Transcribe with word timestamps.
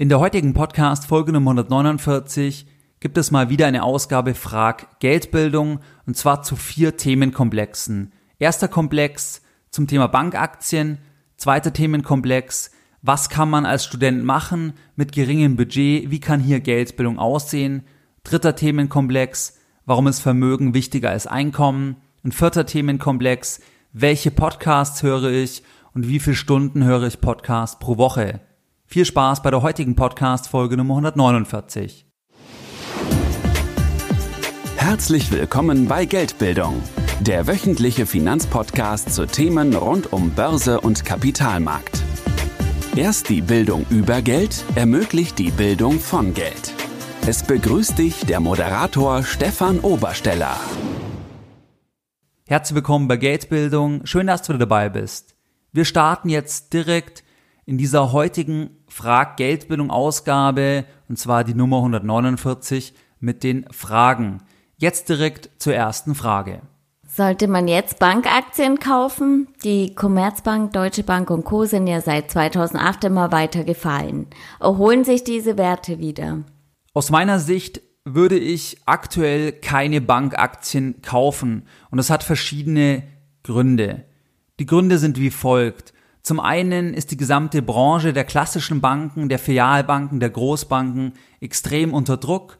In 0.00 0.08
der 0.08 0.20
heutigen 0.20 0.54
Podcast 0.54 1.06
Folge 1.08 1.32
Nummer 1.32 1.50
149 1.50 2.68
gibt 3.00 3.18
es 3.18 3.32
mal 3.32 3.50
wieder 3.50 3.66
eine 3.66 3.82
Ausgabe 3.82 4.34
Frag 4.34 5.00
Geldbildung 5.00 5.80
und 6.06 6.16
zwar 6.16 6.44
zu 6.44 6.54
vier 6.54 6.96
Themenkomplexen. 6.96 8.12
Erster 8.38 8.68
Komplex 8.68 9.42
zum 9.70 9.88
Thema 9.88 10.06
Bankaktien, 10.06 10.98
zweiter 11.36 11.72
Themenkomplex, 11.72 12.70
was 13.02 13.28
kann 13.28 13.50
man 13.50 13.66
als 13.66 13.86
Student 13.86 14.22
machen 14.22 14.74
mit 14.94 15.10
geringem 15.10 15.56
Budget, 15.56 16.12
wie 16.12 16.20
kann 16.20 16.38
hier 16.38 16.60
Geldbildung 16.60 17.18
aussehen, 17.18 17.82
dritter 18.22 18.54
Themenkomplex, 18.54 19.58
warum 19.84 20.06
ist 20.06 20.20
Vermögen 20.20 20.74
wichtiger 20.74 21.10
als 21.10 21.26
Einkommen 21.26 21.96
und 22.22 22.36
vierter 22.36 22.66
Themenkomplex, 22.66 23.58
welche 23.92 24.30
Podcasts 24.30 25.02
höre 25.02 25.24
ich 25.24 25.64
und 25.92 26.06
wie 26.06 26.20
viele 26.20 26.36
Stunden 26.36 26.84
höre 26.84 27.02
ich 27.02 27.20
Podcast 27.20 27.80
pro 27.80 27.98
Woche. 27.98 28.38
Viel 28.90 29.04
Spaß 29.04 29.42
bei 29.42 29.50
der 29.50 29.60
heutigen 29.60 29.96
Podcast-Folge 29.96 30.78
Nummer 30.78 30.94
149. 30.94 32.06
Herzlich 34.76 35.30
willkommen 35.30 35.88
bei 35.88 36.06
Geldbildung, 36.06 36.82
der 37.20 37.46
wöchentliche 37.46 38.06
Finanzpodcast 38.06 39.12
zu 39.12 39.26
Themen 39.26 39.76
rund 39.76 40.10
um 40.14 40.30
Börse 40.30 40.80
und 40.80 41.04
Kapitalmarkt. 41.04 42.02
Erst 42.96 43.28
die 43.28 43.42
Bildung 43.42 43.84
über 43.90 44.22
Geld 44.22 44.64
ermöglicht 44.74 45.38
die 45.38 45.50
Bildung 45.50 46.00
von 46.00 46.32
Geld. 46.32 46.72
Es 47.26 47.42
begrüßt 47.42 47.98
dich 47.98 48.24
der 48.24 48.40
Moderator 48.40 49.22
Stefan 49.22 49.80
Obersteller. 49.80 50.58
Herzlich 52.46 52.74
willkommen 52.74 53.06
bei 53.06 53.18
Geldbildung. 53.18 54.06
Schön, 54.06 54.28
dass 54.28 54.44
du 54.44 54.56
dabei 54.56 54.88
bist. 54.88 55.36
Wir 55.72 55.84
starten 55.84 56.30
jetzt 56.30 56.72
direkt 56.72 57.22
in 57.68 57.76
dieser 57.76 58.12
heutigen 58.12 58.70
Frag 58.88 59.36
Geldbildung 59.36 59.90
Ausgabe, 59.90 60.86
und 61.06 61.18
zwar 61.18 61.44
die 61.44 61.52
Nummer 61.52 61.76
149 61.76 62.94
mit 63.20 63.44
den 63.44 63.66
Fragen. 63.70 64.38
Jetzt 64.78 65.10
direkt 65.10 65.50
zur 65.58 65.74
ersten 65.74 66.14
Frage. 66.14 66.62
Sollte 67.06 67.46
man 67.46 67.68
jetzt 67.68 67.98
Bankaktien 67.98 68.78
kaufen? 68.78 69.48
Die 69.64 69.94
Commerzbank, 69.94 70.72
Deutsche 70.72 71.02
Bank 71.02 71.28
und 71.28 71.44
Co. 71.44 71.66
sind 71.66 71.86
ja 71.88 72.00
seit 72.00 72.30
2008 72.30 73.04
immer 73.04 73.32
weiter 73.32 73.64
gefallen. 73.64 74.28
Erholen 74.60 75.04
sich 75.04 75.22
diese 75.22 75.58
Werte 75.58 75.98
wieder? 75.98 76.44
Aus 76.94 77.10
meiner 77.10 77.38
Sicht 77.38 77.82
würde 78.06 78.38
ich 78.38 78.78
aktuell 78.86 79.52
keine 79.52 80.00
Bankaktien 80.00 81.02
kaufen 81.02 81.66
und 81.90 81.98
das 81.98 82.08
hat 82.08 82.24
verschiedene 82.24 83.02
Gründe. 83.42 84.04
Die 84.58 84.64
Gründe 84.64 84.96
sind 84.96 85.20
wie 85.20 85.30
folgt. 85.30 85.92
Zum 86.22 86.40
einen 86.40 86.94
ist 86.94 87.10
die 87.10 87.16
gesamte 87.16 87.62
Branche 87.62 88.12
der 88.12 88.24
klassischen 88.24 88.80
Banken, 88.80 89.28
der 89.28 89.38
Filialbanken, 89.38 90.20
der 90.20 90.30
Großbanken 90.30 91.12
extrem 91.40 91.94
unter 91.94 92.16
Druck 92.16 92.58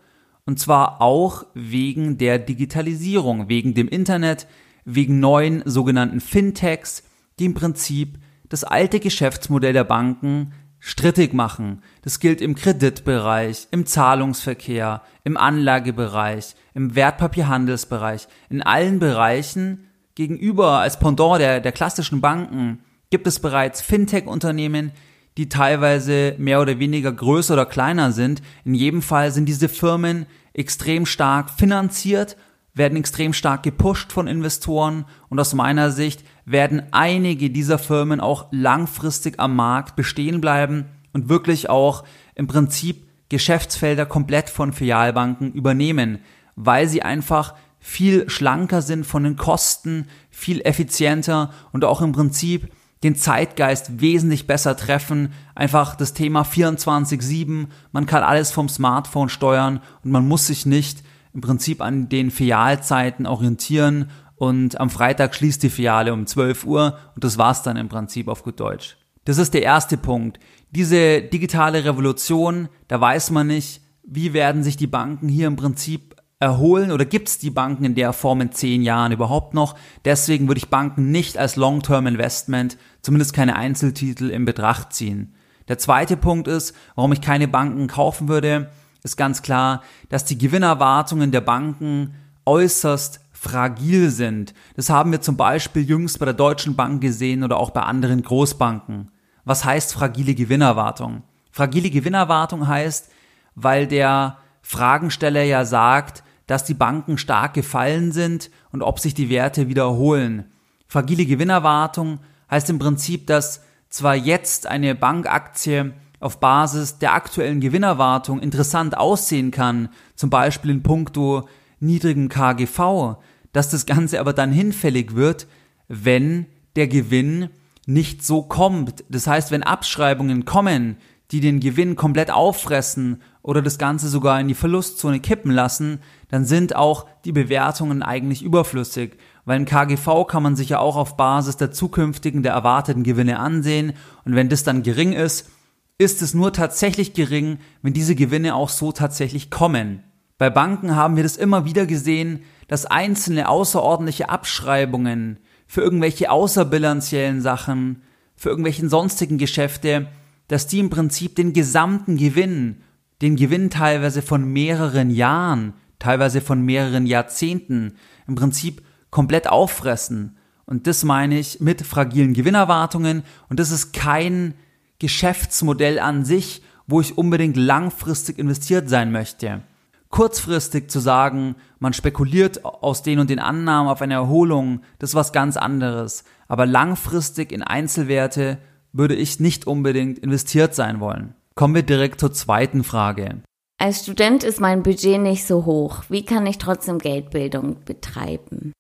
und 0.49 0.59
zwar 0.59 1.03
auch 1.03 1.45
wegen 1.53 2.17
der 2.17 2.39
Digitalisierung, 2.39 3.51
wegen 3.51 3.75
dem 3.75 3.87
Internet, 3.87 4.47
wegen 4.87 5.21
neuen 5.21 5.63
sogenannten 5.67 6.21
Fintechs, 6.21 7.03
die 7.39 7.45
im 7.45 7.53
Prinzip 7.53 8.19
das 8.49 8.65
alte 8.65 8.99
Geschäftsmodell 8.99 9.75
der 9.75 9.85
Banken 9.85 10.55
strittig 10.79 11.35
machen. 11.35 11.83
Das 12.01 12.19
gilt 12.19 12.41
im 12.41 12.55
Kreditbereich, 12.55 13.69
im 13.73 13.85
Zahlungsverkehr, 13.85 15.03
im 15.23 15.37
Anlagebereich, 15.37 16.55
im 16.73 16.95
Wertpapierhandelsbereich, 16.95 18.27
in 18.49 18.63
allen 18.63 19.01
Bereichen 19.01 19.89
gegenüber 20.15 20.79
als 20.79 20.99
Pendant 20.99 21.41
der, 21.41 21.61
der 21.61 21.73
klassischen 21.73 22.23
Banken 22.23 22.81
gibt 23.11 23.27
es 23.27 23.41
bereits 23.41 23.81
Fintech-Unternehmen, 23.81 24.93
die 25.37 25.49
teilweise 25.49 26.35
mehr 26.39 26.61
oder 26.61 26.79
weniger 26.79 27.13
größer 27.13 27.55
oder 27.55 27.67
kleiner 27.67 28.13
sind. 28.13 28.43
In 28.65 28.75
jedem 28.75 29.03
Fall 29.03 29.31
sind 29.31 29.47
diese 29.47 29.69
Firmen 29.69 30.27
extrem 30.53 31.07
stark 31.07 31.51
finanziert, 31.51 32.37
werden 32.75 32.99
extrem 32.99 33.33
stark 33.33 33.63
gepusht 33.63 34.13
von 34.13 34.27
Investoren 34.27 35.05
und 35.29 35.41
aus 35.41 35.55
meiner 35.55 35.91
Sicht 35.91 36.23
werden 36.45 36.83
einige 36.93 37.51
dieser 37.51 37.79
Firmen 37.79 38.21
auch 38.21 38.47
langfristig 38.51 39.39
am 39.39 39.57
Markt 39.57 39.97
bestehen 39.97 40.41
bleiben 40.41 40.87
und 41.13 41.29
wirklich 41.29 41.71
auch 41.71 42.05
im 42.35 42.47
Prinzip 42.47 43.09
Geschäftsfelder 43.29 44.07
komplett 44.07 44.51
von 44.51 44.73
Filialbanken 44.73 45.53
übernehmen, 45.53 46.19
weil 46.57 46.89
sie 46.89 47.03
einfach 47.03 47.55
viel 47.79 48.29
schlanker 48.29 48.83
sind 48.83 49.05
von 49.05 49.25
den 49.25 49.37
Kosten, 49.37 50.07
viel 50.31 50.61
effizienter 50.63 51.53
und 51.73 51.85
auch 51.85 52.01
im 52.01 52.13
Prinzip 52.13 52.69
den 53.03 53.15
Zeitgeist 53.15 54.01
wesentlich 54.01 54.47
besser 54.47 54.77
treffen. 54.77 55.33
Einfach 55.55 55.95
das 55.95 56.15
Thema 56.15 56.43
24-7, 56.43 57.67
man 57.93 58.07
kann 58.07 58.23
alles 58.23 58.51
vom 58.51 58.69
Smartphone 58.69 59.29
steuern 59.29 59.81
und 60.05 60.11
man 60.11 60.27
muss 60.27 60.47
sich 60.47 60.67
nicht 60.67 61.03
im 61.33 61.41
Prinzip 61.41 61.81
an 61.81 62.09
den 62.09 62.31
Filialzeiten 62.31 63.27
orientieren 63.27 64.11
und 64.37 64.81
am 64.81 64.91
Freitag 64.91 65.35
schließt 65.35 65.63
die 65.63 65.71
Filiale 65.71 66.13
um 66.13 66.27
12 66.27 66.65
Uhr 66.65 66.99
und 67.15 67.25
das 67.25 67.39
war's 67.39 67.63
dann 67.63 67.77
im 67.77 67.89
Prinzip 67.89 68.29
auf 68.29 68.43
gut 68.43 68.61
Deutsch. 68.61 68.97
Das 69.25 69.39
ist 69.39 69.53
der 69.53 69.63
erste 69.63 69.97
Punkt. 69.97 70.39
Diese 70.71 71.23
digitale 71.23 71.85
Revolution, 71.85 72.69
da 72.89 73.01
weiß 73.01 73.31
man 73.31 73.49
nicht, 73.49 73.83
wie 74.03 74.33
werden 74.33 74.63
sich 74.63 74.77
die 74.77 74.87
Banken 74.87 75.29
hier 75.29 75.47
im 75.47 75.57
Prinzip 75.57 76.08
erholen 76.41 76.93
oder 76.93 77.05
gibt 77.05 77.29
es 77.29 77.39
die 77.39 77.51
Banken 77.51 77.85
in 77.85 77.95
der 77.95 78.13
Form 78.13 78.41
in 78.41 78.53
zehn 78.53 78.83
Jahren 78.83 79.13
überhaupt 79.13 79.55
noch? 79.55 79.75
Deswegen 80.05 80.47
würde 80.47 80.59
ich 80.59 80.71
Banken 80.71 81.11
nicht 81.11 81.37
als 81.37 81.57
Long-Term-Investment, 81.57 82.79
zumindest 83.03 83.33
keine 83.33 83.57
Einzeltitel, 83.57 84.31
in 84.31 84.45
Betracht 84.45 84.93
ziehen. 84.93 85.35
Der 85.67 85.79
zweite 85.79 86.17
Punkt 86.17 86.49
ist, 86.49 86.75
warum 86.95 87.13
ich 87.13 87.21
keine 87.21 87.49
Banken 87.49 87.89
kaufen 87.89 88.29
würde, 88.29 88.71
ist 89.03 89.17
ganz 89.17 89.43
klar, 89.43 89.83
dass 90.09 90.25
die 90.25 90.39
Gewinnerwartungen 90.39 91.31
der 91.31 91.41
Banken 91.41 92.15
äußerst 92.47 93.21
fragil 93.33 94.11
sind. 94.11 94.55
Das 94.75 94.91
haben 94.91 95.13
wir 95.13 95.21
zum 95.21 95.37
Beispiel 95.37 95.83
jüngst 95.83 96.19
bei 96.19 96.25
der 96.25 96.35
Deutschen 96.35 96.75
Bank 96.75 97.01
gesehen 97.01 97.45
oder 97.45 97.59
auch 97.59 97.71
bei 97.71 97.83
anderen 97.83 98.23
Großbanken. 98.23 99.11
Was 99.45 99.65
heißt 99.65 99.93
fragile 99.93 100.35
Gewinnerwartung? 100.35 101.23
Fragile 101.51 101.91
Gewinnerwartung 101.91 102.67
heißt, 102.67 103.11
weil 103.55 103.87
der 103.87 104.39
Fragensteller 104.63 105.43
ja 105.43 105.65
sagt, 105.65 106.23
dass 106.49 106.65
die 106.65 106.75
Banken 106.75 107.19
stark 107.19 107.55
gefallen 107.55 108.11
sind 108.11 108.51
und 108.73 108.83
ob 108.83 108.99
sich 108.99 109.15
die 109.15 109.29
Werte 109.31 109.69
wiederholen. 109.69 110.47
Fragile 110.89 111.27
Gewinnerwartung 111.27 112.19
heißt 112.51 112.71
im 112.71 112.81
Prinzip, 112.81 113.29
dass 113.29 113.63
zwar 113.91 114.17
jetzt 114.17 114.67
eine 114.67 114.97
Bankaktie 114.97 115.93
auf 116.21 116.41
Basis 116.41 116.99
der 116.99 117.13
aktuellen 117.13 117.61
Gewinnerwartung 117.61 118.41
interessant 118.41 118.97
aussehen 118.97 119.51
kann, 119.51 119.91
zum 120.17 120.31
Beispiel 120.31 120.71
in 120.71 120.83
puncto 120.83 121.49
niedrigen 121.81 122.29
KGV, 122.29 123.19
dass 123.53 123.71
das 123.71 123.87
Ganze 123.87 124.19
aber 124.19 124.33
dann 124.33 124.51
hinfällig 124.51 125.15
wird, 125.15 125.47
wenn 125.87 126.47
der 126.77 126.89
Gewinn 126.89 127.51
nicht 127.87 128.25
so 128.25 128.43
kommt. 128.43 129.05
Das 129.11 129.27
heißt, 129.27 129.51
wenn 129.51 129.63
Abschreibungen 129.63 130.45
kommen, 130.45 130.97
die 131.31 131.41
den 131.41 131.61
Gewinn 131.61 131.95
komplett 131.95 132.31
auffressen 132.31 133.23
oder 133.43 133.61
das 133.61 133.79
Ganze 133.79 134.09
sogar 134.09 134.41
in 134.41 134.49
die 134.49 134.55
Verlustzone 134.55 135.21
kippen 135.21 135.51
lassen, 135.51 136.01
dann 136.29 136.45
sind 136.45 136.75
auch 136.75 137.07
die 137.25 137.33
Bewertungen 137.33 138.03
eigentlich 138.03 138.43
überflüssig, 138.43 139.19
weil 139.45 139.57
ein 139.57 139.67
KGV 139.67 140.27
kann 140.27 140.43
man 140.43 140.57
sich 140.57 140.71
ja 140.71 140.79
auch 140.79 140.97
auf 140.97 141.17
Basis 141.17 141.57
der 141.57 141.71
zukünftigen, 141.71 142.43
der 142.43 142.53
erwarteten 142.53 143.03
Gewinne 143.03 143.39
ansehen 143.39 143.93
und 144.25 144.35
wenn 144.35 144.49
das 144.49 144.65
dann 144.65 144.83
gering 144.83 145.13
ist, 145.13 145.51
ist 145.99 146.23
es 146.23 146.33
nur 146.33 146.53
tatsächlich 146.53 147.13
gering, 147.13 147.59
wenn 147.83 147.93
diese 147.93 148.15
Gewinne 148.15 148.55
auch 148.55 148.69
so 148.69 148.93
tatsächlich 148.93 149.51
kommen. 149.51 150.05
Bei 150.39 150.49
Banken 150.49 150.95
haben 150.95 151.17
wir 151.17 151.25
das 151.25 151.37
immer 151.37 151.65
wieder 151.65 151.85
gesehen, 151.85 152.45
dass 152.69 152.87
einzelne 152.87 153.49
außerordentliche 153.49 154.29
Abschreibungen 154.29 155.39
für 155.67 155.81
irgendwelche 155.83 156.31
außerbilanziellen 156.31 157.41
Sachen, 157.41 158.03
für 158.37 158.51
irgendwelchen 158.51 158.89
sonstigen 158.89 159.37
Geschäfte 159.37 160.07
dass 160.49 160.67
die 160.67 160.81
im 160.81 160.91
Prinzip 160.91 161.37
den 161.37 161.53
gesamten 161.53 162.17
Gewinn, 162.17 162.83
den 163.23 163.37
Gewinn 163.37 163.71
teilweise 163.71 164.23
von 164.23 164.45
mehreren 164.53 165.11
Jahren, 165.11 165.75
teilweise 165.99 166.41
von 166.41 166.63
mehreren 166.63 167.07
Jahrzehnten, 167.07 167.95
im 168.27 168.35
Prinzip 168.35 168.83
komplett 169.11 169.49
auffressen. 169.49 170.37
Und 170.67 170.87
das 170.87 171.05
meine 171.05 171.39
ich 171.39 171.61
mit 171.61 171.83
fragilen 171.83 172.35
Gewinnerwartungen. 172.35 173.23
Und 173.49 173.59
das 173.59 173.71
ist 173.71 173.93
kein 173.93 174.55
Geschäftsmodell 174.99 175.99
an 175.99 176.25
sich, 176.25 176.63
wo 176.87 177.01
ich 177.01 177.17
unbedingt 177.17 177.57
langfristig 177.57 178.39
investiert 178.39 178.89
sein 178.89 179.13
möchte. 179.13 179.63
Kurzfristig 180.11 180.91
zu 180.91 181.01
sagen, 181.01 181.57
man 181.79 181.93
spekuliert 181.93 182.65
aus 182.65 183.03
den 183.03 183.19
und 183.19 183.29
den 183.29 183.39
Annahmen 183.39 183.91
auf 183.91 184.01
eine 184.01 184.15
Erholung, 184.15 184.81
das 184.99 185.11
ist 185.11 185.15
was 185.15 185.33
ganz 185.33 185.59
anderes. 185.59 186.25
Aber 186.49 186.65
langfristig 186.65 187.53
in 187.53 187.63
Einzelwerte 187.63 188.59
würde 188.93 189.15
ich 189.15 189.41
nicht 189.41 189.67
unbedingt 189.67 190.19
investiert 190.19 190.75
sein 190.75 191.01
wollen. 191.01 191.35
Kommen 191.55 191.75
wir 191.75 191.83
direkt 191.83 192.21
zur 192.21 192.33
zweiten 192.33 192.85
Frage. 192.85 193.43
Als 193.79 194.03
Student 194.03 194.43
ist 194.43 194.61
mein 194.61 194.83
Budget 194.83 195.21
nicht 195.21 195.47
so 195.47 195.65
hoch. 195.65 196.03
Wie 196.09 196.25
kann 196.25 196.47
ich 196.47 196.59
trotzdem 196.59 196.99
Geldbildung 196.99 197.77
betreiben? 197.85 198.73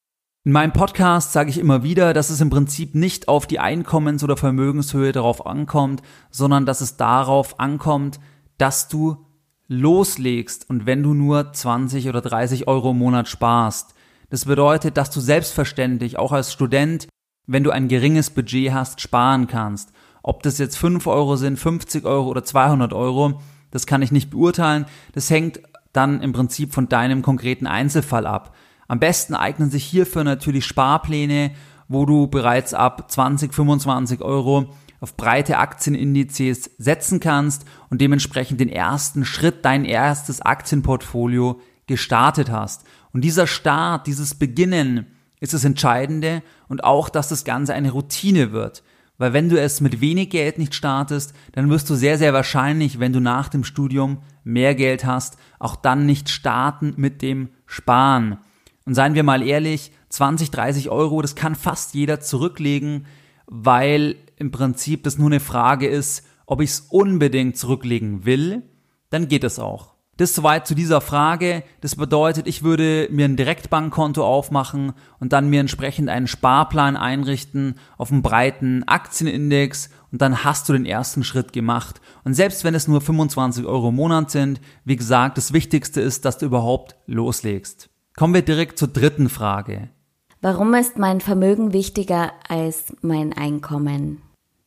In 0.44 0.52
meinem 0.52 0.72
Podcast 0.72 1.32
sage 1.32 1.50
ich 1.50 1.58
immer 1.58 1.82
wieder, 1.82 2.14
dass 2.14 2.30
es 2.30 2.40
im 2.40 2.50
Prinzip 2.50 2.94
nicht 2.94 3.28
auf 3.28 3.46
die 3.46 3.60
Einkommens- 3.60 4.24
oder 4.24 4.36
Vermögenshöhe 4.36 5.12
darauf 5.12 5.46
ankommt, 5.46 6.02
sondern 6.30 6.64
dass 6.64 6.80
es 6.80 6.96
darauf 6.96 7.60
ankommt, 7.60 8.18
dass 8.56 8.88
du 8.88 9.26
loslegst 9.68 10.68
und 10.68 10.86
wenn 10.86 11.02
du 11.02 11.14
nur 11.14 11.52
20 11.52 12.08
oder 12.08 12.20
30 12.20 12.66
Euro 12.66 12.90
im 12.92 12.98
Monat 12.98 13.28
sparst. 13.28 13.94
Das 14.30 14.46
bedeutet, 14.46 14.96
dass 14.96 15.10
du 15.10 15.20
selbstverständlich 15.20 16.18
auch 16.18 16.32
als 16.32 16.52
Student, 16.52 17.08
wenn 17.46 17.64
du 17.64 17.70
ein 17.70 17.88
geringes 17.88 18.30
Budget 18.30 18.72
hast, 18.72 19.00
sparen 19.00 19.46
kannst. 19.46 19.92
Ob 20.22 20.42
das 20.42 20.58
jetzt 20.58 20.76
5 20.76 21.06
Euro 21.06 21.36
sind, 21.36 21.58
50 21.58 22.04
Euro 22.04 22.28
oder 22.28 22.44
200 22.44 22.92
Euro, 22.92 23.40
das 23.70 23.86
kann 23.86 24.02
ich 24.02 24.12
nicht 24.12 24.30
beurteilen. 24.30 24.86
Das 25.12 25.30
hängt 25.30 25.60
dann 25.92 26.20
im 26.20 26.32
Prinzip 26.32 26.72
von 26.72 26.88
deinem 26.88 27.22
konkreten 27.22 27.66
Einzelfall 27.66 28.26
ab. 28.26 28.54
Am 28.88 29.00
besten 29.00 29.34
eignen 29.34 29.70
sich 29.70 29.84
hierfür 29.84 30.24
natürlich 30.24 30.64
Sparpläne, 30.64 31.52
wo 31.88 32.06
du 32.06 32.26
bereits 32.26 32.74
ab 32.74 33.10
20, 33.10 33.52
25 33.52 34.20
Euro 34.22 34.74
auf 35.00 35.16
breite 35.16 35.58
Aktienindizes 35.58 36.70
setzen 36.78 37.20
kannst 37.20 37.64
und 37.88 38.00
dementsprechend 38.00 38.60
den 38.60 38.68
ersten 38.68 39.24
Schritt, 39.24 39.64
dein 39.64 39.84
erstes 39.84 40.40
Aktienportfolio 40.40 41.60
gestartet 41.86 42.50
hast. 42.50 42.84
Und 43.12 43.22
dieser 43.22 43.46
Start, 43.46 44.06
dieses 44.06 44.34
Beginnen 44.34 45.06
ist 45.40 45.54
das 45.54 45.64
Entscheidende 45.64 46.42
und 46.68 46.84
auch, 46.84 47.08
dass 47.08 47.28
das 47.28 47.44
Ganze 47.44 47.74
eine 47.74 47.92
Routine 47.92 48.52
wird. 48.52 48.82
Weil 49.18 49.32
wenn 49.32 49.48
du 49.48 49.60
es 49.60 49.80
mit 49.80 50.00
wenig 50.00 50.30
Geld 50.30 50.58
nicht 50.58 50.74
startest, 50.74 51.34
dann 51.52 51.68
wirst 51.70 51.90
du 51.90 51.96
sehr, 51.96 52.18
sehr 52.18 52.32
wahrscheinlich, 52.32 53.00
wenn 53.00 53.12
du 53.12 53.20
nach 53.20 53.48
dem 53.48 53.64
Studium 53.64 54.18
mehr 54.44 54.76
Geld 54.76 55.04
hast, 55.04 55.36
auch 55.58 55.74
dann 55.74 56.06
nicht 56.06 56.30
starten 56.30 56.94
mit 56.96 57.20
dem 57.20 57.50
Sparen. 57.66 58.38
Und 58.86 58.94
seien 58.94 59.14
wir 59.14 59.24
mal 59.24 59.42
ehrlich, 59.42 59.92
20, 60.08 60.50
30 60.52 60.88
Euro, 60.88 61.20
das 61.20 61.34
kann 61.34 61.56
fast 61.56 61.94
jeder 61.94 62.20
zurücklegen, 62.20 63.06
weil 63.46 64.16
im 64.36 64.52
Prinzip 64.52 65.02
das 65.02 65.18
nur 65.18 65.28
eine 65.28 65.40
Frage 65.40 65.88
ist, 65.88 66.24
ob 66.46 66.62
ich 66.62 66.70
es 66.70 66.80
unbedingt 66.88 67.58
zurücklegen 67.58 68.24
will, 68.24 68.62
dann 69.10 69.28
geht 69.28 69.44
es 69.44 69.58
auch. 69.58 69.97
Das 70.18 70.34
soweit 70.34 70.66
zu 70.66 70.74
dieser 70.74 71.00
Frage. 71.00 71.62
Das 71.80 71.94
bedeutet, 71.94 72.48
ich 72.48 72.64
würde 72.64 73.08
mir 73.12 73.24
ein 73.24 73.36
Direktbankkonto 73.36 74.24
aufmachen 74.26 74.92
und 75.20 75.32
dann 75.32 75.48
mir 75.48 75.60
entsprechend 75.60 76.08
einen 76.08 76.26
Sparplan 76.26 76.96
einrichten 76.96 77.76
auf 77.96 78.10
einem 78.10 78.22
breiten 78.22 78.82
Aktienindex 78.82 79.90
und 80.10 80.20
dann 80.20 80.42
hast 80.42 80.68
du 80.68 80.72
den 80.72 80.86
ersten 80.86 81.22
Schritt 81.22 81.52
gemacht. 81.52 82.00
Und 82.24 82.34
selbst 82.34 82.64
wenn 82.64 82.74
es 82.74 82.88
nur 82.88 83.00
25 83.00 83.64
Euro 83.64 83.90
im 83.90 83.94
Monat 83.94 84.32
sind, 84.32 84.60
wie 84.84 84.96
gesagt, 84.96 85.38
das 85.38 85.52
Wichtigste 85.52 86.00
ist, 86.00 86.24
dass 86.24 86.38
du 86.38 86.46
überhaupt 86.46 86.96
loslegst. 87.06 87.88
Kommen 88.16 88.34
wir 88.34 88.42
direkt 88.42 88.76
zur 88.76 88.88
dritten 88.88 89.28
Frage. 89.28 89.88
Warum 90.40 90.74
ist 90.74 90.98
mein 90.98 91.20
Vermögen 91.20 91.72
wichtiger 91.72 92.32
als 92.48 92.92
mein 93.02 93.32
Einkommen? 93.34 94.20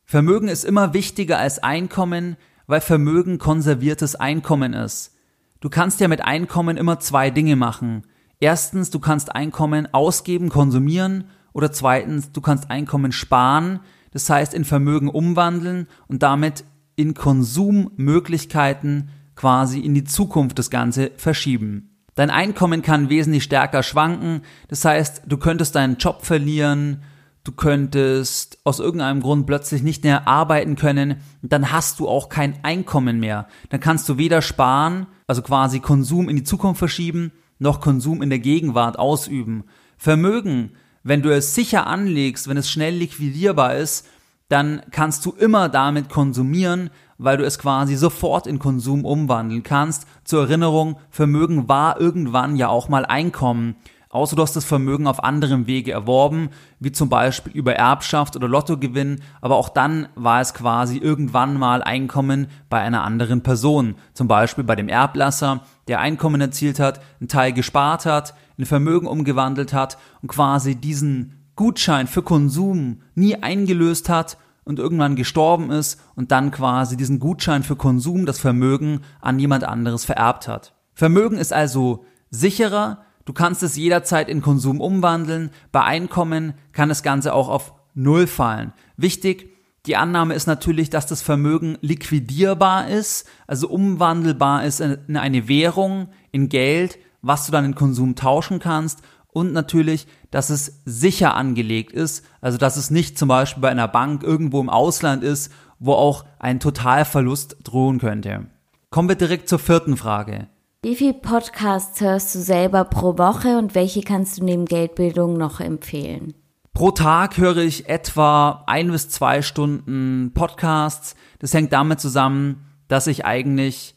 Vermögen 0.06 0.48
ist 0.48 0.64
immer 0.64 0.94
wichtiger 0.94 1.38
als 1.38 1.62
Einkommen, 1.62 2.38
weil 2.66 2.80
Vermögen 2.80 3.36
konserviertes 3.36 4.14
Einkommen 4.14 4.72
ist. 4.72 5.12
Du 5.62 5.70
kannst 5.70 6.00
ja 6.00 6.08
mit 6.08 6.24
Einkommen 6.24 6.76
immer 6.76 6.98
zwei 6.98 7.30
Dinge 7.30 7.54
machen. 7.54 8.02
Erstens, 8.40 8.90
du 8.90 8.98
kannst 8.98 9.32
Einkommen 9.32 9.86
ausgeben, 9.94 10.48
konsumieren 10.48 11.28
oder 11.52 11.70
zweitens, 11.70 12.32
du 12.32 12.40
kannst 12.40 12.68
Einkommen 12.68 13.12
sparen, 13.12 13.78
das 14.10 14.28
heißt 14.28 14.54
in 14.54 14.64
Vermögen 14.64 15.08
umwandeln 15.08 15.86
und 16.08 16.24
damit 16.24 16.64
in 16.96 17.14
Konsummöglichkeiten 17.14 19.10
quasi 19.36 19.78
in 19.78 19.94
die 19.94 20.02
Zukunft 20.02 20.58
das 20.58 20.68
Ganze 20.68 21.12
verschieben. 21.16 21.90
Dein 22.16 22.30
Einkommen 22.30 22.82
kann 22.82 23.08
wesentlich 23.08 23.44
stärker 23.44 23.84
schwanken, 23.84 24.42
das 24.66 24.84
heißt, 24.84 25.22
du 25.26 25.36
könntest 25.36 25.76
deinen 25.76 25.96
Job 25.96 26.24
verlieren, 26.26 27.04
du 27.44 27.52
könntest 27.52 28.58
aus 28.64 28.78
irgendeinem 28.78 29.20
Grund 29.20 29.46
plötzlich 29.46 29.82
nicht 29.82 30.04
mehr 30.04 30.28
arbeiten 30.28 30.76
können, 30.76 31.16
dann 31.42 31.72
hast 31.72 31.98
du 31.98 32.08
auch 32.08 32.28
kein 32.28 32.62
Einkommen 32.62 33.20
mehr. 33.20 33.48
Dann 33.70 33.80
kannst 33.80 34.08
du 34.08 34.16
weder 34.16 34.42
sparen, 34.42 35.06
also 35.26 35.42
quasi 35.42 35.80
Konsum 35.80 36.28
in 36.28 36.36
die 36.36 36.44
Zukunft 36.44 36.78
verschieben, 36.78 37.32
noch 37.58 37.80
Konsum 37.80 38.22
in 38.22 38.30
der 38.30 38.38
Gegenwart 38.38 38.98
ausüben. 38.98 39.64
Vermögen, 39.96 40.72
wenn 41.02 41.22
du 41.22 41.34
es 41.34 41.54
sicher 41.54 41.86
anlegst, 41.86 42.48
wenn 42.48 42.56
es 42.56 42.70
schnell 42.70 42.94
liquidierbar 42.94 43.76
ist, 43.76 44.06
dann 44.48 44.82
kannst 44.90 45.24
du 45.24 45.32
immer 45.32 45.68
damit 45.68 46.08
konsumieren, 46.08 46.90
weil 47.18 47.38
du 47.38 47.44
es 47.44 47.58
quasi 47.58 47.96
sofort 47.96 48.46
in 48.46 48.58
Konsum 48.58 49.04
umwandeln 49.04 49.62
kannst. 49.62 50.06
Zur 50.24 50.42
Erinnerung, 50.42 50.98
Vermögen 51.10 51.68
war 51.68 52.00
irgendwann 52.00 52.56
ja 52.56 52.68
auch 52.68 52.88
mal 52.88 53.06
Einkommen 53.06 53.76
außer 54.12 54.36
du 54.36 54.42
hast 54.42 54.54
das 54.54 54.64
Vermögen 54.64 55.06
auf 55.06 55.24
anderem 55.24 55.66
Wege 55.66 55.90
erworben, 55.90 56.50
wie 56.78 56.92
zum 56.92 57.08
Beispiel 57.08 57.52
über 57.52 57.74
Erbschaft 57.74 58.36
oder 58.36 58.46
Lottogewinn, 58.46 59.20
aber 59.40 59.56
auch 59.56 59.70
dann 59.70 60.06
war 60.14 60.40
es 60.40 60.54
quasi 60.54 60.98
irgendwann 60.98 61.58
mal 61.58 61.82
Einkommen 61.82 62.46
bei 62.70 62.80
einer 62.80 63.02
anderen 63.02 63.42
Person, 63.42 63.96
zum 64.12 64.28
Beispiel 64.28 64.64
bei 64.64 64.76
dem 64.76 64.88
Erblasser, 64.88 65.62
der 65.88 66.00
Einkommen 66.00 66.40
erzielt 66.40 66.78
hat, 66.78 67.00
einen 67.20 67.28
Teil 67.28 67.52
gespart 67.52 68.06
hat, 68.06 68.34
in 68.56 68.66
Vermögen 68.66 69.06
umgewandelt 69.06 69.72
hat 69.72 69.98
und 70.20 70.28
quasi 70.28 70.76
diesen 70.76 71.48
Gutschein 71.56 72.06
für 72.06 72.22
Konsum 72.22 73.00
nie 73.14 73.36
eingelöst 73.36 74.08
hat 74.08 74.36
und 74.64 74.78
irgendwann 74.78 75.16
gestorben 75.16 75.70
ist 75.70 76.00
und 76.14 76.32
dann 76.32 76.50
quasi 76.50 76.96
diesen 76.96 77.18
Gutschein 77.18 77.62
für 77.62 77.76
Konsum, 77.76 78.26
das 78.26 78.38
Vermögen 78.38 79.00
an 79.20 79.38
jemand 79.38 79.64
anderes 79.64 80.04
vererbt 80.04 80.48
hat. 80.48 80.74
Vermögen 80.94 81.38
ist 81.38 81.52
also 81.52 82.04
sicherer, 82.30 83.04
Du 83.24 83.32
kannst 83.32 83.62
es 83.62 83.76
jederzeit 83.76 84.28
in 84.28 84.42
Konsum 84.42 84.80
umwandeln. 84.80 85.50
Bei 85.70 85.82
Einkommen 85.82 86.54
kann 86.72 86.88
das 86.88 87.02
Ganze 87.02 87.34
auch 87.34 87.48
auf 87.48 87.74
Null 87.94 88.26
fallen. 88.26 88.72
Wichtig, 88.96 89.50
die 89.86 89.96
Annahme 89.96 90.34
ist 90.34 90.46
natürlich, 90.46 90.90
dass 90.90 91.06
das 91.06 91.22
Vermögen 91.22 91.76
liquidierbar 91.80 92.88
ist, 92.88 93.26
also 93.46 93.68
umwandelbar 93.68 94.64
ist 94.64 94.80
in 94.80 95.16
eine 95.16 95.48
Währung, 95.48 96.08
in 96.30 96.48
Geld, 96.48 96.98
was 97.20 97.46
du 97.46 97.52
dann 97.52 97.64
in 97.64 97.74
Konsum 97.74 98.14
tauschen 98.14 98.60
kannst 98.60 99.02
und 99.32 99.52
natürlich, 99.52 100.06
dass 100.30 100.50
es 100.50 100.82
sicher 100.84 101.34
angelegt 101.34 101.92
ist, 101.92 102.24
also 102.40 102.58
dass 102.58 102.76
es 102.76 102.90
nicht 102.90 103.18
zum 103.18 103.28
Beispiel 103.28 103.62
bei 103.62 103.70
einer 103.70 103.88
Bank 103.88 104.22
irgendwo 104.22 104.60
im 104.60 104.68
Ausland 104.68 105.24
ist, 105.24 105.52
wo 105.78 105.94
auch 105.94 106.24
ein 106.38 106.60
Totalverlust 106.60 107.56
drohen 107.64 107.98
könnte. 107.98 108.46
Kommen 108.90 109.08
wir 109.08 109.16
direkt 109.16 109.48
zur 109.48 109.58
vierten 109.58 109.96
Frage. 109.96 110.48
Wie 110.84 110.96
viele 110.96 111.14
Podcasts 111.14 112.00
hörst 112.00 112.34
du 112.34 112.40
selber 112.40 112.82
pro 112.84 113.16
Woche 113.16 113.56
und 113.56 113.76
welche 113.76 114.00
kannst 114.00 114.38
du 114.38 114.44
neben 114.44 114.64
Geldbildung 114.64 115.34
noch 115.34 115.60
empfehlen? 115.60 116.34
Pro 116.74 116.90
Tag 116.90 117.38
höre 117.38 117.58
ich 117.58 117.88
etwa 117.88 118.64
ein 118.66 118.90
bis 118.90 119.08
zwei 119.08 119.42
Stunden 119.42 120.32
Podcasts. 120.34 121.14
Das 121.38 121.54
hängt 121.54 121.72
damit 121.72 122.00
zusammen, 122.00 122.66
dass 122.88 123.06
ich 123.06 123.24
eigentlich 123.24 123.94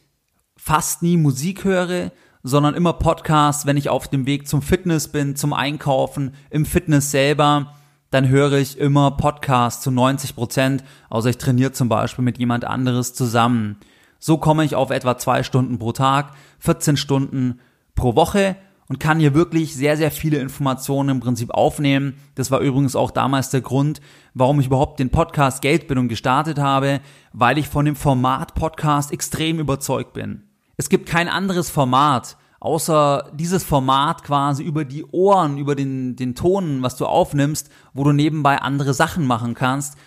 fast 0.57 1.01
nie 1.01 1.17
Musik 1.17 1.63
höre, 1.63 2.11
sondern 2.44 2.75
immer 2.75 2.94
Podcasts, 2.94 3.65
wenn 3.65 3.77
ich 3.77 3.89
auf 3.89 4.07
dem 4.07 4.27
Weg 4.27 4.47
zum 4.47 4.61
Fitness 4.61 5.07
bin, 5.07 5.35
zum 5.35 5.54
Einkaufen, 5.54 6.35
im 6.51 6.68
Fitness 6.68 7.09
selber, 7.09 7.73
dann 8.11 8.30
höre 8.30 8.59
ich 8.59 8.77
immer 8.77 9.09
Podcasts 9.09 9.81
zu 9.81 9.89
90 9.89 10.35
Prozent, 10.35 10.83
außer 11.09 11.31
ich 11.31 11.39
trainiere 11.39 11.71
zum 11.71 11.89
Beispiel 11.89 12.23
mit 12.23 12.37
jemand 12.37 12.63
anderes 12.63 13.15
zusammen. 13.15 13.77
So 14.25 14.39
komme 14.39 14.65
ich 14.65 14.73
auf 14.73 14.89
etwa 14.89 15.19
zwei 15.19 15.44
Stunden 15.44 15.77
pro 15.77 15.91
Tag, 15.91 16.31
14 16.57 16.97
Stunden 16.97 17.59
pro 17.94 18.15
Woche 18.15 18.55
und 18.89 18.99
kann 18.99 19.19
hier 19.19 19.35
wirklich 19.35 19.75
sehr, 19.75 19.97
sehr 19.97 20.09
viele 20.09 20.39
Informationen 20.39 21.09
im 21.09 21.19
Prinzip 21.19 21.51
aufnehmen. 21.51 22.15
Das 22.33 22.49
war 22.49 22.59
übrigens 22.61 22.95
auch 22.95 23.11
damals 23.11 23.51
der 23.51 23.61
Grund, 23.61 24.01
warum 24.33 24.59
ich 24.59 24.65
überhaupt 24.65 24.99
den 24.99 25.11
Podcast 25.11 25.61
Geldbildung 25.61 26.07
gestartet 26.07 26.57
habe, 26.57 27.01
weil 27.33 27.59
ich 27.59 27.67
von 27.67 27.85
dem 27.85 27.95
Format 27.95 28.55
Podcast 28.55 29.11
extrem 29.11 29.59
überzeugt 29.59 30.13
bin. 30.13 30.41
Es 30.75 30.89
gibt 30.89 31.07
kein 31.07 31.29
anderes 31.29 31.69
Format, 31.69 32.35
außer 32.59 33.31
dieses 33.35 33.63
Format 33.63 34.23
quasi 34.23 34.63
über 34.63 34.85
die 34.85 35.05
Ohren, 35.05 35.59
über 35.59 35.75
den, 35.75 36.15
den 36.15 36.33
Ton, 36.33 36.81
was 36.81 36.97
du 36.97 37.05
aufnimmst, 37.05 37.69
wo 37.94 38.03
du 38.03 38.11
nebenbei 38.11 38.57
andere 38.57 38.95
Sachen 38.95 39.27
machen 39.27 39.53
kannst, 39.53 39.99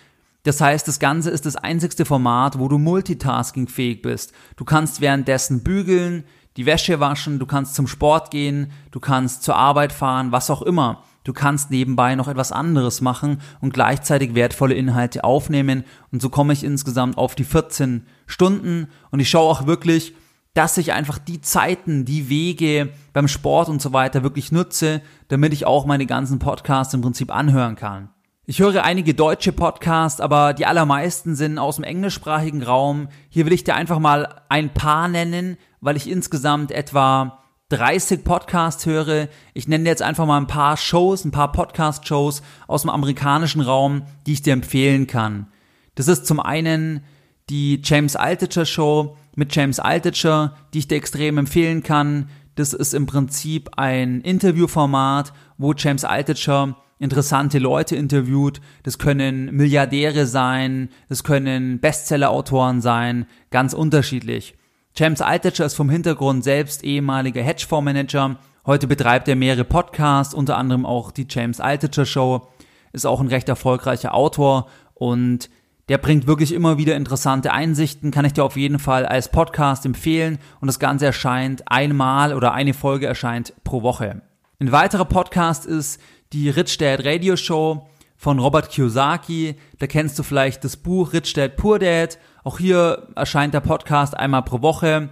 das 0.43 0.61
heißt, 0.61 0.87
das 0.87 0.99
Ganze 0.99 1.29
ist 1.29 1.45
das 1.45 1.55
einzigste 1.55 2.05
Format, 2.05 2.59
wo 2.59 2.67
du 2.67 2.77
multitaskingfähig 2.77 4.01
bist. 4.01 4.33
Du 4.55 4.63
kannst 4.63 5.01
währenddessen 5.01 5.63
bügeln, 5.63 6.23
die 6.57 6.65
Wäsche 6.65 6.99
waschen, 6.99 7.39
du 7.39 7.45
kannst 7.45 7.75
zum 7.75 7.87
Sport 7.87 8.31
gehen, 8.31 8.71
du 8.91 8.99
kannst 8.99 9.43
zur 9.43 9.55
Arbeit 9.55 9.93
fahren, 9.93 10.31
was 10.31 10.49
auch 10.49 10.61
immer. 10.61 11.03
Du 11.23 11.33
kannst 11.33 11.69
nebenbei 11.69 12.15
noch 12.15 12.27
etwas 12.27 12.51
anderes 12.51 13.01
machen 13.01 13.41
und 13.59 13.73
gleichzeitig 13.73 14.33
wertvolle 14.33 14.73
Inhalte 14.73 15.23
aufnehmen. 15.23 15.83
Und 16.11 16.21
so 16.21 16.29
komme 16.29 16.53
ich 16.53 16.63
insgesamt 16.63 17.17
auf 17.17 17.35
die 17.35 17.43
14 17.43 18.05
Stunden. 18.25 18.87
Und 19.11 19.19
ich 19.19 19.29
schaue 19.29 19.51
auch 19.51 19.67
wirklich, 19.67 20.15
dass 20.53 20.77
ich 20.77 20.93
einfach 20.93 21.19
die 21.19 21.41
Zeiten, 21.41 22.05
die 22.05 22.29
Wege 22.29 22.89
beim 23.13 23.27
Sport 23.27 23.69
und 23.69 23.81
so 23.81 23.93
weiter 23.93 24.23
wirklich 24.23 24.51
nutze, 24.51 25.01
damit 25.27 25.53
ich 25.53 25.65
auch 25.65 25.85
meine 25.85 26.05
ganzen 26.05 26.39
Podcasts 26.39 26.93
im 26.93 27.01
Prinzip 27.01 27.33
anhören 27.33 27.75
kann. 27.75 28.09
Ich 28.49 28.57
höre 28.57 28.83
einige 28.83 29.13
deutsche 29.13 29.51
Podcasts, 29.51 30.19
aber 30.19 30.55
die 30.55 30.65
allermeisten 30.65 31.35
sind 31.35 31.59
aus 31.59 31.75
dem 31.75 31.83
englischsprachigen 31.83 32.63
Raum. 32.63 33.09
Hier 33.29 33.45
will 33.45 33.53
ich 33.53 33.63
dir 33.63 33.75
einfach 33.75 33.99
mal 33.99 34.41
ein 34.49 34.73
paar 34.73 35.07
nennen, 35.07 35.55
weil 35.81 35.95
ich 35.95 36.09
insgesamt 36.09 36.71
etwa 36.71 37.43
30 37.69 38.23
Podcasts 38.23 38.87
höre. 38.87 39.27
Ich 39.53 39.67
nenne 39.67 39.87
jetzt 39.87 40.01
einfach 40.01 40.25
mal 40.25 40.39
ein 40.39 40.47
paar 40.47 40.77
Shows, 40.77 41.25
ein 41.25 41.31
paar 41.31 41.51
Podcast-Shows 41.51 42.41
aus 42.65 42.81
dem 42.81 42.89
amerikanischen 42.89 43.61
Raum, 43.61 44.01
die 44.25 44.33
ich 44.33 44.41
dir 44.41 44.53
empfehlen 44.53 45.05
kann. 45.05 45.45
Das 45.93 46.07
ist 46.07 46.25
zum 46.25 46.39
einen 46.39 47.03
die 47.51 47.79
James 47.83 48.15
Altucher 48.15 48.65
Show 48.65 49.15
mit 49.35 49.55
James 49.55 49.79
Altucher, 49.79 50.55
die 50.73 50.79
ich 50.79 50.87
dir 50.87 50.97
extrem 50.97 51.37
empfehlen 51.37 51.83
kann. 51.83 52.29
Das 52.55 52.73
ist 52.73 52.95
im 52.95 53.05
Prinzip 53.05 53.69
ein 53.77 54.21
Interviewformat, 54.21 55.33
wo 55.59 55.73
James 55.73 56.03
Altucher 56.03 56.77
interessante 56.99 57.59
Leute 57.59 57.95
interviewt. 57.95 58.61
Das 58.83 58.99
können 58.99 59.55
Milliardäre 59.55 60.25
sein, 60.25 60.89
das 61.07 61.23
können 61.23 61.79
Bestsellerautoren 61.79 62.81
sein, 62.81 63.25
ganz 63.49 63.73
unterschiedlich. 63.73 64.55
James 64.95 65.21
Altucher 65.21 65.65
ist 65.65 65.75
vom 65.75 65.89
Hintergrund 65.89 66.43
selbst 66.43 66.83
ehemaliger 66.83 67.41
Hedgefondsmanager. 67.41 68.37
Heute 68.65 68.87
betreibt 68.87 69.27
er 69.27 69.35
mehrere 69.35 69.63
Podcasts, 69.63 70.33
unter 70.33 70.57
anderem 70.57 70.85
auch 70.85 71.11
die 71.11 71.25
James 71.29 71.61
Altucher 71.61 72.05
Show. 72.05 72.47
Ist 72.91 73.05
auch 73.05 73.21
ein 73.21 73.27
recht 73.27 73.47
erfolgreicher 73.47 74.13
Autor 74.13 74.67
und 74.93 75.49
der 75.87 75.97
bringt 75.97 76.27
wirklich 76.27 76.53
immer 76.53 76.77
wieder 76.77 76.95
interessante 76.95 77.51
Einsichten, 77.51 78.11
kann 78.11 78.25
ich 78.25 78.33
dir 78.33 78.43
auf 78.43 78.57
jeden 78.57 78.77
Fall 78.77 79.05
als 79.05 79.31
Podcast 79.31 79.85
empfehlen 79.85 80.37
und 80.61 80.67
das 80.67 80.79
Ganze 80.79 81.07
erscheint 81.07 81.63
einmal 81.65 82.35
oder 82.35 82.53
eine 82.53 82.75
Folge 82.75 83.07
erscheint 83.07 83.53
pro 83.63 83.81
Woche. 83.81 84.21
Ein 84.59 84.71
weiterer 84.71 85.05
Podcast 85.05 85.65
ist 85.65 85.99
die 86.33 86.49
Rich 86.49 86.77
Dad 86.77 87.03
Radio 87.05 87.35
Show 87.35 87.87
von 88.15 88.37
Robert 88.37 88.69
Kiyosaki. 88.69 89.55
Da 89.79 89.87
kennst 89.87 90.19
du 90.19 90.23
vielleicht 90.23 90.63
das 90.63 90.77
Buch 90.77 91.13
Rich 91.13 91.33
Dad 91.33 91.55
Poor 91.55 91.79
Dad. 91.79 92.19
Auch 92.43 92.59
hier 92.59 93.07
erscheint 93.15 93.53
der 93.53 93.61
Podcast 93.61 94.15
einmal 94.15 94.43
pro 94.43 94.61
Woche 94.61 95.09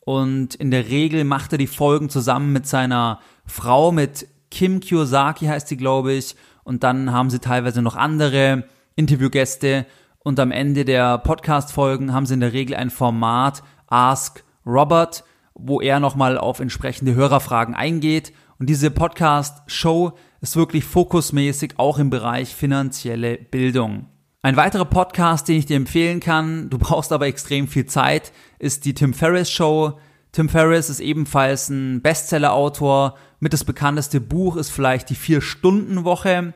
und 0.00 0.54
in 0.54 0.70
der 0.70 0.88
Regel 0.88 1.24
macht 1.24 1.52
er 1.52 1.58
die 1.58 1.66
Folgen 1.66 2.08
zusammen 2.08 2.52
mit 2.52 2.66
seiner 2.66 3.20
Frau, 3.46 3.90
mit 3.90 4.28
Kim 4.50 4.80
Kiyosaki 4.80 5.46
heißt 5.46 5.68
sie, 5.68 5.76
glaube 5.76 6.12
ich. 6.12 6.36
Und 6.62 6.84
dann 6.84 7.12
haben 7.12 7.30
sie 7.30 7.40
teilweise 7.40 7.82
noch 7.82 7.96
andere 7.96 8.64
Interviewgäste 8.94 9.86
und 10.20 10.38
am 10.38 10.52
Ende 10.52 10.84
der 10.84 11.18
Podcast-Folgen 11.18 12.12
haben 12.12 12.26
sie 12.26 12.34
in 12.34 12.40
der 12.40 12.52
Regel 12.52 12.76
ein 12.76 12.90
Format 12.90 13.62
Ask 13.88 14.44
Robert, 14.66 15.24
wo 15.54 15.80
er 15.80 15.98
nochmal 15.98 16.38
auf 16.38 16.60
entsprechende 16.60 17.14
Hörerfragen 17.14 17.74
eingeht. 17.74 18.32
Und 18.58 18.68
diese 18.68 18.90
Podcast-Show 18.90 20.12
ist 20.40 20.56
wirklich 20.56 20.84
fokusmäßig 20.84 21.74
auch 21.78 21.98
im 21.98 22.10
Bereich 22.10 22.54
finanzielle 22.54 23.36
Bildung. 23.36 24.06
Ein 24.42 24.56
weiterer 24.56 24.86
Podcast, 24.86 25.48
den 25.48 25.58
ich 25.58 25.66
dir 25.66 25.76
empfehlen 25.76 26.20
kann, 26.20 26.70
du 26.70 26.78
brauchst 26.78 27.12
aber 27.12 27.26
extrem 27.26 27.68
viel 27.68 27.86
Zeit, 27.86 28.32
ist 28.58 28.84
die 28.84 28.94
Tim 28.94 29.12
Ferriss 29.12 29.50
Show. 29.50 29.98
Tim 30.32 30.48
Ferriss 30.48 30.88
ist 30.88 31.00
ebenfalls 31.00 31.68
ein 31.68 32.00
Bestseller-Autor. 32.02 33.16
Mit 33.38 33.52
das 33.52 33.64
bekannteste 33.64 34.20
Buch 34.20 34.56
ist 34.56 34.70
vielleicht 34.70 35.10
die 35.10 35.14
Vier-Stunden-Woche 35.14 36.54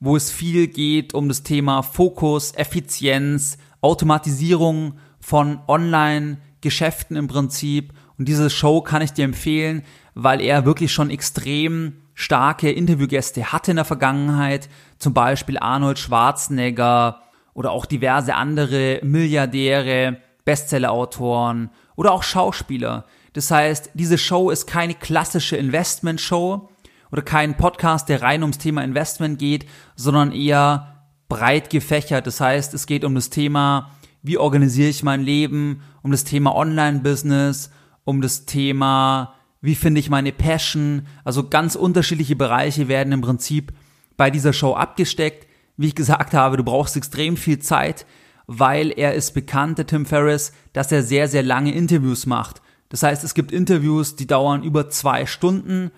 wo 0.00 0.16
es 0.16 0.30
viel 0.30 0.68
geht 0.68 1.14
um 1.14 1.28
das 1.28 1.42
Thema 1.42 1.82
Fokus, 1.82 2.52
Effizienz, 2.54 3.58
Automatisierung 3.80 4.94
von 5.20 5.60
Online-Geschäften 5.66 7.16
im 7.16 7.28
Prinzip. 7.28 7.92
Und 8.16 8.28
diese 8.28 8.50
Show 8.50 8.80
kann 8.80 9.02
ich 9.02 9.12
dir 9.12 9.24
empfehlen, 9.24 9.82
weil 10.14 10.40
er 10.40 10.64
wirklich 10.64 10.92
schon 10.92 11.10
extrem 11.10 11.94
starke 12.18 12.68
Interviewgäste 12.68 13.52
hatte 13.52 13.70
in 13.70 13.76
der 13.76 13.84
Vergangenheit, 13.84 14.68
zum 14.98 15.14
Beispiel 15.14 15.56
Arnold 15.56 16.00
Schwarzenegger 16.00 17.22
oder 17.54 17.70
auch 17.70 17.86
diverse 17.86 18.34
andere 18.34 18.98
Milliardäre, 19.04 20.16
Bestsellerautoren 20.44 21.70
oder 21.94 22.10
auch 22.12 22.24
Schauspieler. 22.24 23.04
Das 23.34 23.52
heißt, 23.52 23.90
diese 23.94 24.18
Show 24.18 24.50
ist 24.50 24.66
keine 24.66 24.94
klassische 24.94 25.56
Investment-Show, 25.56 26.68
oder 27.10 27.22
kein 27.22 27.56
Podcast, 27.56 28.08
der 28.08 28.20
rein 28.20 28.42
ums 28.42 28.58
Thema 28.58 28.82
Investment 28.82 29.38
geht, 29.38 29.64
sondern 29.94 30.32
eher 30.32 31.06
breit 31.28 31.70
gefächert. 31.70 32.26
Das 32.26 32.40
heißt, 32.40 32.74
es 32.74 32.86
geht 32.86 33.04
um 33.04 33.14
das 33.14 33.30
Thema, 33.30 33.92
wie 34.22 34.38
organisiere 34.38 34.88
ich 34.88 35.02
mein 35.02 35.22
Leben, 35.22 35.82
um 36.02 36.10
das 36.10 36.24
Thema 36.24 36.54
Online-Business, 36.54 37.70
um 38.04 38.20
das 38.20 38.44
Thema, 38.44 39.34
wie 39.60 39.74
finde 39.74 40.00
ich 40.00 40.10
meine 40.10 40.32
Passion. 40.32 41.06
Also 41.24 41.48
ganz 41.48 41.74
unterschiedliche 41.74 42.36
Bereiche 42.36 42.88
werden 42.88 43.12
im 43.12 43.20
Prinzip 43.20 43.72
bei 44.16 44.30
dieser 44.30 44.52
Show 44.52 44.74
abgesteckt. 44.74 45.46
Wie 45.76 45.88
ich 45.88 45.94
gesagt 45.94 46.34
habe, 46.34 46.56
du 46.56 46.64
brauchst 46.64 46.96
extrem 46.96 47.36
viel 47.36 47.58
Zeit, 47.60 48.06
weil 48.46 48.90
er 48.90 49.14
ist 49.14 49.32
bekannt, 49.32 49.78
der 49.78 49.86
Tim 49.86 50.06
Ferriss, 50.06 50.52
dass 50.72 50.90
er 50.90 51.02
sehr, 51.02 51.28
sehr 51.28 51.42
lange 51.42 51.72
Interviews 51.72 52.26
macht. 52.26 52.60
Das 52.88 53.02
heißt, 53.02 53.22
es 53.22 53.34
gibt 53.34 53.52
Interviews, 53.52 54.16
die 54.16 54.26
dauern 54.26 54.62
über 54.62 54.88
zwei 54.90 55.26
Stunden 55.26 55.90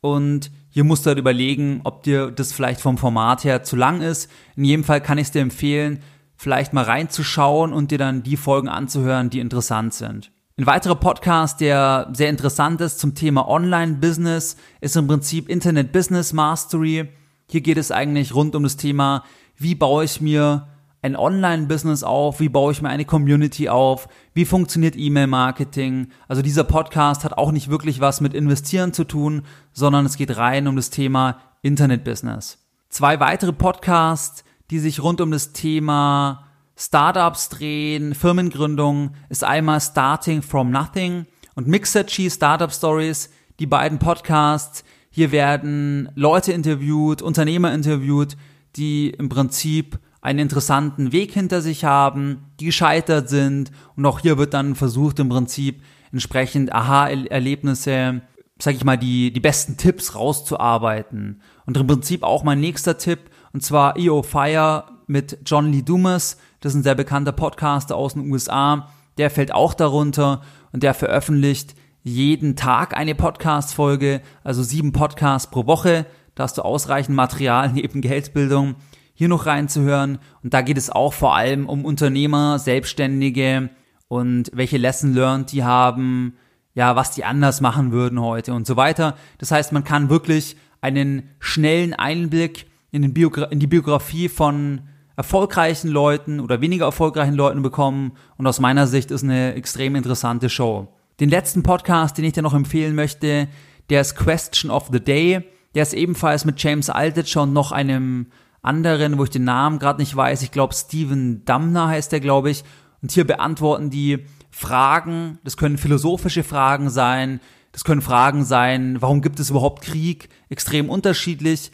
und 0.00 0.50
hier 0.70 0.84
musst 0.84 1.04
du 1.04 1.08
halt 1.08 1.18
überlegen, 1.18 1.80
ob 1.84 2.02
dir 2.02 2.30
das 2.30 2.52
vielleicht 2.52 2.80
vom 2.80 2.98
Format 2.98 3.44
her 3.44 3.62
zu 3.62 3.76
lang 3.76 4.00
ist. 4.00 4.30
In 4.56 4.64
jedem 4.64 4.84
Fall 4.84 5.00
kann 5.00 5.18
ich 5.18 5.28
es 5.28 5.30
dir 5.32 5.42
empfehlen, 5.42 6.00
vielleicht 6.36 6.72
mal 6.72 6.84
reinzuschauen 6.84 7.72
und 7.72 7.90
dir 7.90 7.98
dann 7.98 8.22
die 8.22 8.36
Folgen 8.36 8.68
anzuhören, 8.68 9.30
die 9.30 9.40
interessant 9.40 9.94
sind. 9.94 10.30
Ein 10.58 10.66
weiterer 10.66 10.96
Podcast, 10.96 11.60
der 11.60 12.10
sehr 12.12 12.30
interessant 12.30 12.80
ist 12.80 12.98
zum 12.98 13.14
Thema 13.14 13.46
Online-Business, 13.46 14.56
ist 14.80 14.96
im 14.96 15.06
Prinzip 15.06 15.48
Internet 15.48 15.92
Business 15.92 16.32
Mastery. 16.32 17.08
Hier 17.48 17.60
geht 17.60 17.78
es 17.78 17.92
eigentlich 17.92 18.34
rund 18.34 18.56
um 18.56 18.64
das 18.64 18.76
Thema, 18.76 19.22
wie 19.56 19.76
baue 19.76 20.02
ich 20.02 20.20
mir 20.20 20.66
ein 21.00 21.14
Online-Business 21.14 22.02
auf? 22.02 22.40
Wie 22.40 22.48
baue 22.48 22.72
ich 22.72 22.82
mir 22.82 22.88
eine 22.88 23.04
Community 23.04 23.68
auf? 23.68 24.08
Wie 24.34 24.44
funktioniert 24.44 24.96
E-Mail-Marketing? 24.96 26.08
Also 26.26 26.42
dieser 26.42 26.64
Podcast 26.64 27.22
hat 27.22 27.38
auch 27.38 27.52
nicht 27.52 27.70
wirklich 27.70 28.00
was 28.00 28.20
mit 28.20 28.34
Investieren 28.34 28.92
zu 28.92 29.04
tun, 29.04 29.42
sondern 29.72 30.06
es 30.06 30.16
geht 30.16 30.36
rein 30.36 30.66
um 30.66 30.74
das 30.74 30.90
Thema 30.90 31.38
Internet-Business. 31.62 32.58
Zwei 32.88 33.20
weitere 33.20 33.52
Podcasts, 33.52 34.42
die 34.72 34.80
sich 34.80 35.04
rund 35.04 35.20
um 35.20 35.30
das 35.30 35.52
Thema 35.52 36.47
Startups 36.80 37.48
drehen, 37.48 38.14
Firmengründung, 38.14 39.10
ist 39.28 39.42
einmal 39.42 39.80
Starting 39.80 40.42
from 40.42 40.70
Nothing 40.70 41.26
und 41.56 41.66
Mixergy 41.66 42.30
Startup 42.30 42.72
Stories. 42.72 43.30
Die 43.58 43.66
beiden 43.66 43.98
Podcasts, 43.98 44.84
hier 45.10 45.32
werden 45.32 46.08
Leute 46.14 46.52
interviewt, 46.52 47.20
Unternehmer 47.20 47.74
interviewt, 47.74 48.36
die 48.76 49.10
im 49.10 49.28
Prinzip 49.28 49.98
einen 50.20 50.38
interessanten 50.38 51.10
Weg 51.10 51.32
hinter 51.32 51.62
sich 51.62 51.84
haben, 51.84 52.44
die 52.60 52.66
gescheitert 52.66 53.28
sind 53.28 53.72
und 53.96 54.06
auch 54.06 54.20
hier 54.20 54.38
wird 54.38 54.54
dann 54.54 54.76
versucht 54.76 55.18
im 55.18 55.28
Prinzip 55.28 55.82
entsprechend 56.12 56.72
Aha-Erlebnisse, 56.72 58.22
sag 58.60 58.76
ich 58.76 58.84
mal, 58.84 58.96
die, 58.96 59.32
die 59.32 59.40
besten 59.40 59.78
Tipps 59.78 60.14
rauszuarbeiten. 60.14 61.42
Und 61.66 61.76
im 61.76 61.88
Prinzip 61.88 62.22
auch 62.22 62.44
mein 62.44 62.60
nächster 62.60 62.98
Tipp, 62.98 63.30
und 63.52 63.64
zwar 63.64 63.98
EO 63.98 64.22
Fire 64.22 64.84
mit 65.08 65.38
John 65.44 65.72
Lee 65.72 65.82
Dumas, 65.82 66.36
das 66.60 66.72
ist 66.72 66.80
ein 66.80 66.82
sehr 66.84 66.94
bekannter 66.94 67.32
Podcaster 67.32 67.96
aus 67.96 68.14
den 68.14 68.30
USA, 68.30 68.88
der 69.16 69.30
fällt 69.30 69.52
auch 69.52 69.74
darunter 69.74 70.42
und 70.72 70.82
der 70.82 70.94
veröffentlicht 70.94 71.74
jeden 72.02 72.56
Tag 72.56 72.96
eine 72.96 73.14
Podcast-Folge, 73.14 74.20
also 74.44 74.62
sieben 74.62 74.92
Podcasts 74.92 75.50
pro 75.50 75.66
Woche. 75.66 76.06
Da 76.34 76.44
hast 76.44 76.58
du 76.58 76.62
ausreichend 76.62 77.16
Material 77.16 77.72
neben 77.74 78.00
Geldbildung 78.00 78.76
hier 79.14 79.28
noch 79.28 79.46
reinzuhören. 79.46 80.18
Und 80.44 80.54
da 80.54 80.62
geht 80.62 80.78
es 80.78 80.90
auch 80.90 81.12
vor 81.12 81.34
allem 81.34 81.68
um 81.68 81.84
Unternehmer, 81.84 82.58
Selbstständige 82.58 83.70
und 84.06 84.50
welche 84.54 84.78
Lesson 84.78 85.14
learned 85.14 85.52
die 85.52 85.64
haben, 85.64 86.34
ja, 86.74 86.94
was 86.94 87.10
die 87.10 87.24
anders 87.24 87.60
machen 87.60 87.90
würden 87.90 88.20
heute 88.20 88.54
und 88.54 88.66
so 88.66 88.76
weiter. 88.76 89.16
Das 89.38 89.50
heißt, 89.50 89.72
man 89.72 89.84
kann 89.84 90.10
wirklich 90.10 90.56
einen 90.80 91.30
schnellen 91.40 91.94
Einblick 91.94 92.66
in, 92.90 93.12
Biogra 93.12 93.46
in 93.46 93.58
die 93.58 93.66
Biografie 93.66 94.28
von 94.28 94.82
erfolgreichen 95.18 95.88
Leuten 95.88 96.38
oder 96.38 96.60
weniger 96.60 96.84
erfolgreichen 96.84 97.34
Leuten 97.34 97.60
bekommen. 97.60 98.12
Und 98.36 98.46
aus 98.46 98.60
meiner 98.60 98.86
Sicht 98.86 99.10
ist 99.10 99.24
eine 99.24 99.54
extrem 99.54 99.96
interessante 99.96 100.48
Show. 100.48 100.86
Den 101.18 101.28
letzten 101.28 101.64
Podcast, 101.64 102.16
den 102.16 102.24
ich 102.24 102.34
dir 102.34 102.42
noch 102.42 102.54
empfehlen 102.54 102.94
möchte, 102.94 103.48
der 103.90 104.00
ist 104.00 104.14
Question 104.14 104.70
of 104.70 104.90
the 104.92 105.00
Day. 105.00 105.42
Der 105.74 105.82
ist 105.82 105.92
ebenfalls 105.92 106.44
mit 106.44 106.62
James 106.62 106.88
Altucher 106.88 107.42
und 107.42 107.52
noch 107.52 107.72
einem 107.72 108.28
anderen, 108.62 109.18
wo 109.18 109.24
ich 109.24 109.30
den 109.30 109.42
Namen 109.42 109.80
gerade 109.80 110.00
nicht 110.00 110.14
weiß. 110.14 110.42
Ich 110.42 110.52
glaube, 110.52 110.72
Steven 110.72 111.44
Damner 111.44 111.88
heißt 111.88 112.12
der, 112.12 112.20
glaube 112.20 112.50
ich. 112.50 112.62
Und 113.02 113.10
hier 113.10 113.26
beantworten 113.26 113.90
die 113.90 114.24
Fragen, 114.52 115.40
das 115.42 115.56
können 115.56 115.78
philosophische 115.78 116.44
Fragen 116.44 116.90
sein, 116.90 117.40
das 117.72 117.82
können 117.82 118.02
Fragen 118.02 118.44
sein, 118.44 119.02
warum 119.02 119.20
gibt 119.20 119.40
es 119.40 119.50
überhaupt 119.50 119.82
Krieg, 119.82 120.28
extrem 120.48 120.88
unterschiedlich, 120.88 121.72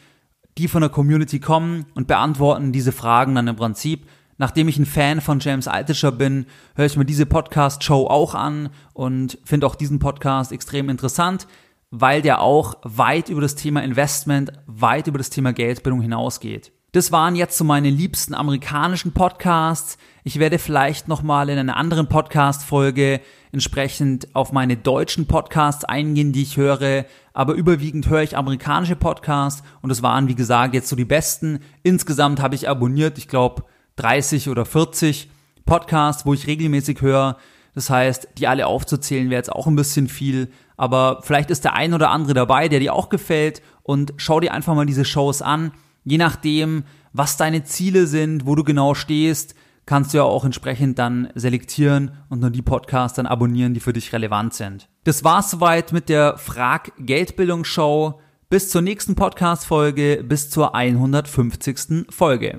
die 0.58 0.68
von 0.68 0.80
der 0.80 0.90
Community 0.90 1.40
kommen 1.40 1.86
und 1.94 2.06
beantworten 2.06 2.72
diese 2.72 2.92
Fragen 2.92 3.34
dann 3.34 3.48
im 3.48 3.56
Prinzip. 3.56 4.06
Nachdem 4.36 4.68
ich 4.68 4.78
ein 4.78 4.86
Fan 4.86 5.20
von 5.20 5.40
James 5.40 5.68
Altucher 5.68 6.12
bin, 6.12 6.46
höre 6.74 6.86
ich 6.86 6.96
mir 6.96 7.04
diese 7.04 7.26
Podcast-Show 7.26 8.06
auch 8.06 8.34
an 8.34 8.70
und 8.92 9.38
finde 9.44 9.66
auch 9.66 9.76
diesen 9.76 10.00
Podcast 10.00 10.50
extrem 10.50 10.88
interessant, 10.88 11.46
weil 11.90 12.22
der 12.22 12.40
auch 12.40 12.76
weit 12.82 13.28
über 13.28 13.40
das 13.40 13.54
Thema 13.54 13.82
Investment, 13.82 14.52
weit 14.66 15.06
über 15.06 15.18
das 15.18 15.30
Thema 15.30 15.52
Geldbildung 15.52 16.00
hinausgeht. 16.00 16.72
Das 16.94 17.10
waren 17.10 17.34
jetzt 17.34 17.58
so 17.58 17.64
meine 17.64 17.90
liebsten 17.90 18.34
amerikanischen 18.34 19.10
Podcasts. 19.10 19.98
Ich 20.22 20.38
werde 20.38 20.60
vielleicht 20.60 21.08
nochmal 21.08 21.48
in 21.48 21.58
einer 21.58 21.76
anderen 21.76 22.08
Podcast-Folge 22.08 23.20
entsprechend 23.50 24.32
auf 24.36 24.52
meine 24.52 24.76
deutschen 24.76 25.26
Podcasts 25.26 25.84
eingehen, 25.84 26.32
die 26.32 26.42
ich 26.42 26.56
höre. 26.56 27.04
Aber 27.32 27.54
überwiegend 27.54 28.08
höre 28.08 28.22
ich 28.22 28.36
amerikanische 28.36 28.94
Podcasts 28.94 29.64
und 29.82 29.90
es 29.90 30.04
waren, 30.04 30.28
wie 30.28 30.36
gesagt, 30.36 30.72
jetzt 30.72 30.88
so 30.88 30.94
die 30.94 31.04
besten. 31.04 31.58
Insgesamt 31.82 32.40
habe 32.40 32.54
ich 32.54 32.68
abonniert, 32.68 33.18
ich 33.18 33.26
glaube, 33.26 33.64
30 33.96 34.48
oder 34.48 34.64
40 34.64 35.28
Podcasts, 35.66 36.24
wo 36.24 36.32
ich 36.32 36.46
regelmäßig 36.46 37.00
höre. 37.00 37.38
Das 37.74 37.90
heißt, 37.90 38.28
die 38.38 38.46
alle 38.46 38.68
aufzuzählen 38.68 39.30
wäre 39.30 39.40
jetzt 39.40 39.50
auch 39.50 39.66
ein 39.66 39.74
bisschen 39.74 40.06
viel, 40.06 40.48
aber 40.76 41.22
vielleicht 41.22 41.50
ist 41.50 41.64
der 41.64 41.74
ein 41.74 41.92
oder 41.92 42.10
andere 42.10 42.34
dabei, 42.34 42.68
der 42.68 42.78
dir 42.78 42.94
auch 42.94 43.08
gefällt 43.08 43.62
und 43.82 44.14
schau 44.16 44.38
dir 44.38 44.54
einfach 44.54 44.76
mal 44.76 44.86
diese 44.86 45.04
Shows 45.04 45.42
an. 45.42 45.72
Je 46.04 46.18
nachdem, 46.18 46.84
was 47.12 47.36
deine 47.36 47.64
Ziele 47.64 48.06
sind, 48.06 48.46
wo 48.46 48.54
du 48.54 48.62
genau 48.62 48.94
stehst, 48.94 49.56
kannst 49.86 50.12
du 50.12 50.18
ja 50.18 50.24
auch 50.24 50.44
entsprechend 50.44 50.98
dann 50.98 51.30
selektieren 51.34 52.12
und 52.28 52.40
nur 52.40 52.50
die 52.50 52.60
Podcasts 52.62 53.16
dann 53.16 53.26
abonnieren, 53.26 53.74
die 53.74 53.80
für 53.80 53.92
dich 53.92 54.12
relevant 54.12 54.54
sind. 54.54 54.88
Das 55.04 55.24
war's 55.24 55.50
soweit 55.50 55.92
mit 55.92 56.08
der 56.08 56.38
Frag 56.38 56.92
Geldbildung 56.98 57.64
Show. 57.64 58.20
Bis 58.50 58.70
zur 58.70 58.82
nächsten 58.82 59.14
Podcast 59.14 59.64
Folge, 59.66 60.24
bis 60.26 60.50
zur 60.50 60.74
150. 60.74 62.06
Folge. 62.10 62.58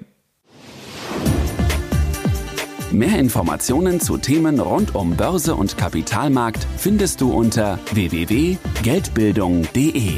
Mehr 2.92 3.20
Informationen 3.20 4.00
zu 4.00 4.18
Themen 4.18 4.60
rund 4.60 4.96
um 4.96 5.16
Börse 5.16 5.54
und 5.56 5.78
Kapitalmarkt 5.78 6.66
findest 6.78 7.22
du 7.22 7.32
unter 7.32 7.80
www.geldbildung.de. 7.92 10.14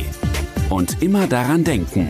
Und 0.70 1.02
immer 1.02 1.28
daran 1.28 1.64
denken, 1.64 2.10